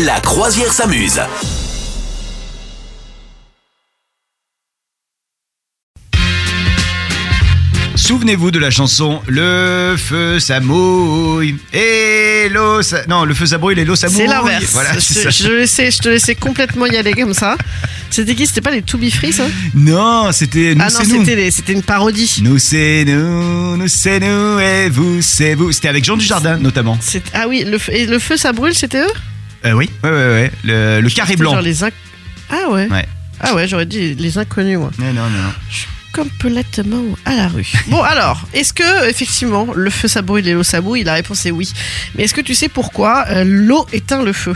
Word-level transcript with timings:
La 0.00 0.20
croisière 0.20 0.72
s'amuse. 0.72 1.20
Souvenez-vous 7.94 8.50
de 8.50 8.58
la 8.58 8.70
chanson 8.70 9.20
Le 9.26 9.94
feu 9.98 10.40
ça 10.40 10.60
mouille 10.60 11.56
et 11.72 12.48
l'eau 12.50 12.82
ça... 12.82 13.02
Non, 13.06 13.24
le 13.24 13.34
feu 13.34 13.46
ça 13.46 13.58
brûle 13.58 13.78
et 13.78 13.84
l'eau 13.84 13.96
ça 13.96 14.08
mouille. 14.08 14.16
C'est 14.16 14.26
l'inverse. 14.26 14.64
Voilà, 14.72 14.94
je, 14.98 15.30
je, 15.30 15.48
laissais, 15.52 15.90
je 15.90 15.98
te 15.98 16.08
laissais 16.08 16.34
complètement 16.34 16.86
y 16.86 16.96
aller 16.96 17.12
comme 17.12 17.34
ça. 17.34 17.56
C'était 18.10 18.34
qui? 18.34 18.46
C'était 18.46 18.60
pas 18.62 18.70
les 18.70 18.82
To 18.82 18.98
Be 18.98 19.10
Free, 19.10 19.32
ça? 19.32 19.44
Non, 19.74 20.32
c'était 20.32 20.74
nous 20.74 20.82
Ah 20.84 20.90
non, 20.90 21.24
c'était 21.50 21.72
une 21.72 21.82
parodie. 21.82 22.40
Nous 22.42 22.58
c'est 22.58 23.04
nous, 23.06 23.76
nous 23.76 23.88
c'est 23.88 24.20
nous 24.20 24.58
et 24.58 24.88
vous 24.88 25.20
c'est 25.22 25.54
vous. 25.54 25.70
C'était 25.72 25.88
avec 25.88 26.04
Jean 26.04 26.16
Dujardin 26.16 26.56
notamment. 26.58 26.98
C'est- 27.00 27.22
Ah 27.34 27.46
oui, 27.48 27.64
le 27.66 27.78
feu, 27.78 27.92
et 27.94 28.06
le 28.06 28.18
feu, 28.18 28.36
ça 28.36 28.52
brûle, 28.52 28.74
c'était 28.74 29.00
eux? 29.02 29.12
Euh, 29.64 29.72
oui, 29.72 29.90
ouais, 30.02 30.10
ouais, 30.10 30.16
ouais. 30.16 30.52
Le, 30.64 31.00
le 31.00 31.10
carré 31.10 31.36
blanc. 31.36 31.52
genre 31.52 31.62
les 31.62 31.82
inc- 31.82 31.92
Ah 32.50 32.70
ouais. 32.70 32.88
Ouais. 32.90 33.06
Ah 33.40 33.54
ouais, 33.54 33.66
j'aurais 33.68 33.86
dit 33.86 34.14
les 34.14 34.38
inconnus, 34.38 34.78
moi. 34.78 34.90
Non, 34.98 35.12
non, 35.12 35.22
non. 35.30 35.52
Je 35.70 35.76
suis 35.78 35.86
complètement 36.12 37.02
à 37.24 37.34
la 37.34 37.48
rue. 37.48 37.66
Bon, 37.88 38.02
alors, 38.02 38.46
est-ce 38.52 38.72
que, 38.72 39.08
effectivement, 39.08 39.66
le 39.74 39.88
feu, 39.88 40.08
ça 40.08 40.20
brûle 40.22 40.46
et 40.46 40.52
l'eau, 40.52 40.62
ça 40.62 40.80
bouille 40.80 41.02
La 41.04 41.14
réponse 41.14 41.46
est 41.46 41.50
oui. 41.50 41.72
Mais 42.14 42.24
est-ce 42.24 42.34
que 42.34 42.40
tu 42.42 42.54
sais 42.54 42.68
pourquoi 42.68 43.24
euh, 43.30 43.44
l'eau 43.46 43.86
éteint 43.92 44.22
le 44.22 44.32
feu? 44.32 44.54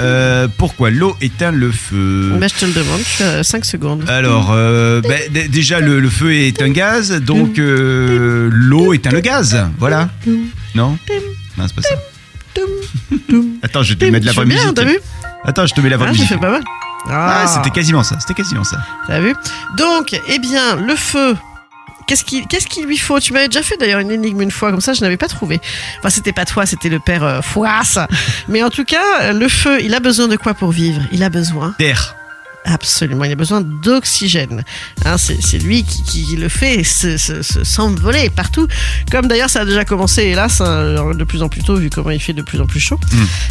Euh, 0.00 0.46
pourquoi 0.58 0.90
l'eau 0.90 1.16
éteint 1.20 1.50
le 1.50 1.72
feu? 1.72 2.32
Bah, 2.38 2.46
Je 2.48 2.54
te 2.60 2.64
le 2.66 2.72
demande, 2.72 3.00
tu 3.16 3.22
as 3.24 3.42
5 3.42 3.64
secondes. 3.64 4.04
Alors, 4.08 4.50
euh, 4.52 5.00
bah, 5.00 5.14
d- 5.30 5.48
déjà, 5.48 5.80
le, 5.80 5.98
le 6.00 6.08
feu 6.10 6.32
est 6.34 6.62
un 6.62 6.68
gaz, 6.70 7.10
donc 7.20 7.54
l'eau 7.58 8.92
éteint 8.94 9.10
le 9.10 9.20
gaz. 9.20 9.58
Voilà. 9.78 10.10
Non? 10.74 10.96
Non, 11.58 11.66
c'est 11.66 11.74
pas 11.74 11.82
ça. 11.82 11.94
Attends, 13.62 13.82
je 13.82 13.94
te 13.94 14.04
mettre 14.06 14.26
la 14.26 14.32
Je 14.32 14.36
vraie 14.36 14.46
bien, 14.46 14.56
musique. 14.60 14.74
t'as 14.74 14.84
vu 14.84 14.98
Attends, 15.44 15.66
je 15.66 15.74
te 15.74 15.80
mets 15.80 15.88
la 15.88 15.96
vraie 15.96 16.08
Ah, 16.10 16.12
j'ai 16.12 16.20
musique. 16.22 16.34
fait 16.34 16.40
pas 16.40 16.50
mal. 16.50 16.62
Ah, 17.10 17.46
c'était 17.48 17.70
quasiment 17.70 18.02
ça. 18.02 18.18
C'était 18.20 18.34
quasiment 18.34 18.64
ça. 18.64 18.78
T'as 19.08 19.20
vu 19.20 19.34
Donc, 19.76 20.18
eh 20.28 20.38
bien, 20.38 20.76
le 20.76 20.94
feu. 20.94 21.36
Qu'est-ce 22.06 22.24
qu'il 22.24 22.46
qu'est-ce 22.46 22.66
qu'il 22.66 22.84
lui 22.84 22.98
faut? 22.98 23.20
Tu 23.20 23.32
m'avais 23.32 23.48
déjà 23.48 23.62
fait 23.62 23.76
d'ailleurs 23.76 24.00
une 24.00 24.10
énigme 24.10 24.42
une 24.42 24.50
fois, 24.50 24.70
comme 24.70 24.80
ça 24.80 24.92
je 24.92 25.00
n'avais 25.02 25.16
pas 25.16 25.28
trouvé. 25.28 25.60
Enfin, 25.98 26.10
c'était 26.10 26.32
pas 26.32 26.44
toi, 26.44 26.66
c'était 26.66 26.88
le 26.88 26.98
père 26.98 27.22
euh. 27.24 27.40
Mais 28.48 28.62
en 28.62 28.70
tout 28.70 28.84
cas, 28.84 29.32
le 29.32 29.48
feu, 29.48 29.80
il 29.82 29.94
a 29.94 30.00
besoin 30.00 30.26
de 30.28 30.36
quoi 30.36 30.54
pour 30.54 30.72
vivre? 30.72 31.00
Il 31.12 31.22
a 31.22 31.30
besoin, 31.30 31.74
Terre. 31.78 32.16
Absolument, 32.64 33.24
il 33.24 33.32
a 33.32 33.36
besoin 33.36 33.60
d'oxygène. 33.60 34.64
Hein, 35.04 35.16
c'est 35.18 35.58
lui 35.58 35.84
qui, 35.84 36.02
qui 36.02 36.36
le 36.36 36.48
fait 36.48 36.84
se- 36.84 37.16
se- 37.16 37.42
se- 37.42 37.64
s'envoler 37.64 38.30
partout. 38.30 38.66
Comme 39.10 39.26
d'ailleurs 39.26 39.50
ça 39.50 39.60
a 39.60 39.64
déjà 39.64 39.84
commencé, 39.84 40.22
hélas, 40.22 40.60
hein, 40.60 41.12
de 41.14 41.24
plus 41.24 41.42
en 41.42 41.48
plus 41.48 41.62
tôt, 41.62 41.76
vu 41.76 41.90
comment 41.90 42.10
il 42.10 42.20
fait 42.20 42.32
de 42.32 42.42
plus 42.42 42.60
en 42.60 42.66
plus 42.66 42.80
chaud. 42.80 42.98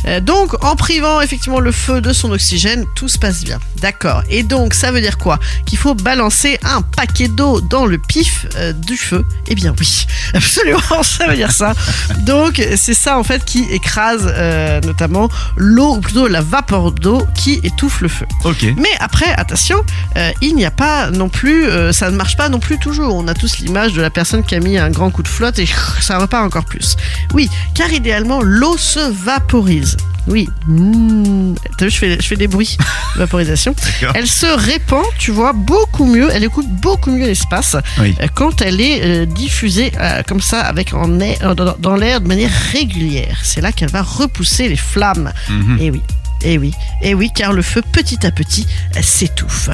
Euh, 0.07 0.19
donc, 0.19 0.63
en 0.63 0.75
privant 0.75 1.21
effectivement 1.21 1.59
le 1.59 1.71
feu 1.71 2.01
de 2.01 2.13
son 2.13 2.31
oxygène, 2.31 2.85
tout 2.95 3.07
se 3.07 3.17
passe 3.17 3.43
bien. 3.43 3.59
D'accord. 3.81 4.23
Et 4.29 4.43
donc, 4.43 4.73
ça 4.73 4.91
veut 4.91 5.01
dire 5.01 5.17
quoi? 5.17 5.39
Qu'il 5.65 5.77
faut 5.77 5.93
balancer 5.95 6.59
un 6.63 6.81
paquet 6.81 7.27
d'eau 7.27 7.61
dans 7.61 7.85
le 7.85 7.97
pif 7.97 8.45
euh, 8.55 8.73
du 8.73 8.97
feu? 8.97 9.25
Eh 9.47 9.55
bien, 9.55 9.73
oui, 9.79 10.05
absolument, 10.33 11.03
ça 11.03 11.27
veut 11.27 11.35
dire 11.35 11.51
ça. 11.51 11.73
Donc, 12.25 12.61
c'est 12.77 12.93
ça 12.93 13.17
en 13.17 13.23
fait 13.23 13.43
qui 13.45 13.63
écrase 13.71 14.23
euh, 14.35 14.79
notamment 14.81 15.29
l'eau, 15.57 15.95
ou 15.95 15.99
plutôt 16.01 16.27
la 16.27 16.41
vapeur 16.41 16.91
d'eau 16.91 17.25
qui 17.35 17.59
étouffe 17.63 18.01
le 18.01 18.07
feu. 18.07 18.25
Ok. 18.43 18.65
Mais 18.77 18.89
après, 19.01 19.31
attention, 19.35 19.77
euh, 20.17 20.31
il 20.41 20.55
n'y 20.55 20.65
a 20.65 20.71
pas 20.71 21.09
non 21.11 21.27
plus, 21.29 21.65
euh, 21.67 21.91
ça 21.91 22.09
ne 22.11 22.15
marche 22.15 22.37
pas 22.37 22.49
non 22.49 22.59
plus 22.59 22.77
toujours. 22.79 23.15
On 23.15 23.27
a 23.27 23.33
tous 23.33 23.59
l'image 23.59 23.93
de 23.93 24.01
la 24.01 24.09
personne 24.09 24.43
qui 24.43 24.55
a 24.55 24.59
mis 24.59 24.77
un 24.77 24.89
grand 24.89 25.09
coup 25.11 25.23
de 25.23 25.27
flotte 25.27 25.59
et 25.59 25.67
ça 26.01 26.17
repart 26.19 26.45
encore 26.45 26.65
plus. 26.65 26.95
Oui, 27.33 27.49
car 27.73 27.91
idéalement, 27.91 28.41
l'eau 28.41 28.77
se 28.77 28.99
vaporise. 29.11 29.97
Oui, 30.27 30.47
Mmh. 30.67 31.55
T'as 31.77 31.85
vu, 31.85 31.91
je 31.91 31.97
fais, 31.97 32.17
je 32.21 32.27
fais 32.27 32.35
des 32.35 32.47
bruits 32.47 32.77
de 33.15 33.19
vaporisation. 33.19 33.75
Elle 34.13 34.27
se 34.27 34.45
répand, 34.45 35.03
tu 35.17 35.31
vois, 35.31 35.51
beaucoup 35.51 36.05
mieux. 36.05 36.29
Elle 36.31 36.43
écoute 36.43 36.67
beaucoup 36.69 37.09
mieux 37.11 37.25
l'espace 37.25 37.75
Oui. 37.99 38.15
euh, 38.21 38.27
quand 38.35 38.61
elle 38.61 38.79
est 38.79 39.01
euh, 39.03 39.25
diffusée 39.25 39.91
euh, 39.99 40.21
comme 40.27 40.39
ça, 40.39 40.61
avec 40.61 40.93
en 40.93 41.19
air- 41.19 41.55
dans, 41.55 41.75
dans 41.79 41.95
l'air 41.95 42.21
de 42.21 42.27
manière 42.27 42.51
régulière. 42.71 43.39
C'est 43.43 43.61
là 43.61 43.71
qu'elle 43.71 43.89
va 43.89 44.03
repousser 44.03 44.69
les 44.69 44.75
flammes. 44.77 45.31
Mhm. 45.49 45.77
Et 45.81 45.89
oui. 45.91 46.01
Et 46.43 46.57
oui, 46.57 46.73
et 47.03 47.13
oui, 47.13 47.29
car 47.33 47.53
le 47.53 47.61
feu 47.61 47.81
petit 47.91 48.25
à 48.25 48.31
petit 48.31 48.65
s'étouffe. 49.01 49.69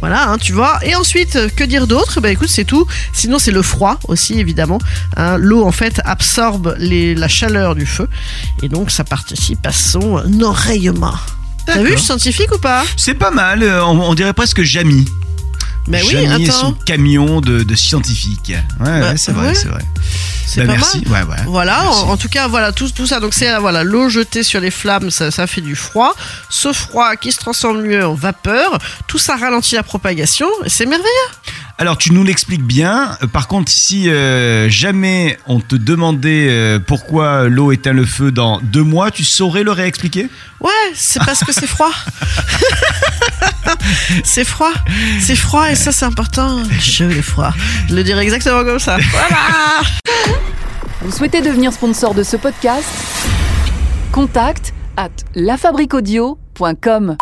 Voilà, 0.00 0.28
hein, 0.28 0.38
tu 0.38 0.52
vois. 0.52 0.78
Et 0.84 0.94
ensuite, 0.94 1.54
que 1.56 1.64
dire 1.64 1.86
d'autre? 1.86 2.20
Bah 2.20 2.30
écoute, 2.30 2.50
c'est 2.50 2.64
tout. 2.64 2.86
Sinon, 3.14 3.38
c'est 3.38 3.50
le 3.50 3.62
froid 3.62 3.98
aussi, 4.08 4.38
évidemment. 4.38 4.78
Hein, 5.16 5.38
L'eau, 5.38 5.64
en 5.64 5.72
fait, 5.72 6.00
absorbe 6.04 6.76
les, 6.78 7.14
la 7.14 7.28
chaleur 7.28 7.74
du 7.74 7.86
feu, 7.86 8.08
et 8.62 8.68
donc 8.68 8.90
ça 8.90 9.04
participe 9.04 9.66
à 9.66 9.72
son 9.72 10.22
enrayement. 10.42 11.14
T'as 11.64 11.78
vu, 11.82 11.92
je 11.92 11.96
suis 11.96 12.06
scientifique 12.06 12.52
ou 12.54 12.58
pas? 12.58 12.84
C'est 12.96 13.14
pas 13.14 13.30
mal. 13.30 13.62
euh, 13.62 13.84
On, 13.84 14.00
on 14.00 14.14
dirait 14.14 14.32
presque 14.32 14.62
Jamy. 14.62 15.06
Bah 15.88 15.98
oui, 16.04 16.10
Jamy 16.12 16.44
et 16.44 16.48
attends. 16.48 16.58
son 16.60 16.72
camion 16.72 17.40
de, 17.40 17.62
de 17.64 17.74
scientifique. 17.74 18.52
Ouais, 18.80 19.00
Bah, 19.00 19.10
ouais, 19.10 19.16
c'est 19.16 19.32
vrai, 19.32 19.48
ouais. 19.48 19.54
c'est 19.54 19.68
vrai. 19.68 19.82
C'est 20.46 20.60
Bah, 20.60 20.66
pas 20.66 20.72
merci. 20.74 21.02
mal. 21.08 21.24
Ouais, 21.24 21.30
ouais. 21.30 21.42
Voilà, 21.46 21.82
Merci. 21.84 22.02
en, 22.04 22.10
en 22.10 22.16
tout 22.16 22.28
cas, 22.28 22.46
voilà, 22.46 22.72
tout, 22.72 22.88
tout 22.90 23.06
ça. 23.06 23.18
Donc, 23.20 23.34
c'est 23.34 23.50
euh, 23.50 23.58
voilà, 23.58 23.82
l'eau 23.82 24.08
jetée 24.08 24.42
sur 24.42 24.60
les 24.60 24.70
flammes, 24.70 25.10
ça, 25.10 25.30
ça 25.30 25.46
fait 25.46 25.60
du 25.60 25.74
froid. 25.74 26.14
Ce 26.50 26.72
froid 26.72 27.16
qui 27.16 27.32
se 27.32 27.38
transforme 27.38 27.82
mieux 27.82 28.04
en 28.06 28.14
vapeur, 28.14 28.78
tout 29.08 29.18
ça 29.18 29.36
ralentit 29.36 29.74
la 29.74 29.82
propagation. 29.82 30.48
et 30.64 30.68
C'est 30.68 30.86
merveilleux. 30.86 31.08
Alors 31.82 31.98
tu 31.98 32.12
nous 32.12 32.22
l'expliques 32.22 32.62
bien. 32.62 33.18
Par 33.32 33.48
contre, 33.48 33.72
si 33.72 34.08
euh, 34.08 34.68
jamais 34.70 35.36
on 35.48 35.58
te 35.58 35.74
demandait 35.74 36.46
euh, 36.48 36.78
pourquoi 36.78 37.48
l'eau 37.48 37.72
éteint 37.72 37.92
le 37.92 38.04
feu 38.04 38.30
dans 38.30 38.60
deux 38.60 38.84
mois, 38.84 39.10
tu 39.10 39.24
saurais 39.24 39.64
le 39.64 39.72
réexpliquer? 39.72 40.28
Ouais, 40.60 40.70
c'est 40.94 41.18
parce 41.24 41.42
que 41.42 41.50
c'est 41.50 41.66
froid. 41.66 41.90
c'est 44.22 44.44
froid. 44.44 44.70
C'est 45.18 45.34
froid 45.34 45.72
et 45.72 45.74
ça, 45.74 45.90
c'est 45.90 46.04
important. 46.04 46.62
Je 46.78 47.02
le 47.02 47.20
froid. 47.20 47.52
Je 47.88 47.96
le 47.96 48.04
dirais 48.04 48.22
exactement 48.22 48.62
comme 48.62 48.78
ça. 48.78 48.98
Voilà. 49.10 49.82
Vous 51.00 51.10
souhaitez 51.10 51.40
devenir 51.40 51.72
sponsor 51.72 52.14
de 52.14 52.22
ce 52.22 52.36
podcast? 52.36 52.86
Contact 54.12 54.72
à 54.96 55.08
lafabriquaudio.com. 55.34 57.16